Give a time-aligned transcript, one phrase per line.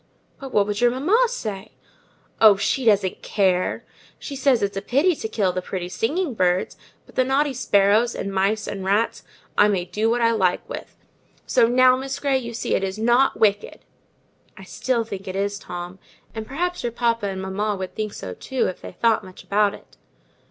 [0.39, 1.73] "But what would your mamma say?"
[2.41, 3.85] "Oh, she doesn't care!
[4.17, 8.15] she says it's a pity to kill the pretty singing birds, but the naughty sparrows,
[8.15, 9.23] and mice, and rats,
[9.59, 10.95] I may do what I like with.
[11.45, 13.81] So now, Miss Grey, you see it is not wicked."
[14.57, 15.99] "I still think it is, Tom;
[16.33, 19.75] and perhaps your papa and mamma would think so too, if they thought much about
[19.75, 19.97] it.